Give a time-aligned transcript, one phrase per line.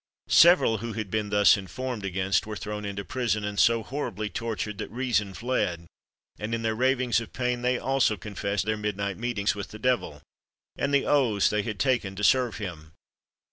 [0.29, 4.79] Several who had been thus informed against were thrown into prison, and so horribly tortured,
[4.79, 5.85] that reason fled,
[6.39, 10.23] and in their ravings of pain they also confessed their midnight meetings with the devil,
[10.75, 12.93] and the oaths they had taken to serve him.